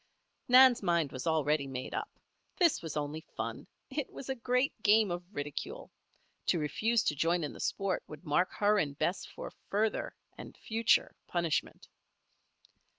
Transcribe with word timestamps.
Nan's 0.47 0.81
mind 0.81 1.11
was 1.11 1.27
already 1.27 1.67
made 1.67 1.93
up. 1.93 2.09
This 2.57 2.81
was 2.81 2.97
only 2.97 3.21
fun 3.37 3.67
it 3.91 4.11
was 4.11 4.29
a 4.29 4.35
great 4.35 4.73
game 4.81 5.11
of 5.11 5.21
ridicule. 5.31 5.91
To 6.47 6.57
refuse 6.57 7.03
to 7.03 7.15
join 7.15 7.43
in 7.43 7.53
the 7.53 7.59
sport 7.59 8.01
would 8.07 8.25
mark 8.25 8.51
her 8.53 8.79
and 8.79 8.97
Bess 8.97 9.25
for 9.25 9.51
further, 9.69 10.15
and 10.35 10.57
future, 10.57 11.13
punishment. 11.27 11.87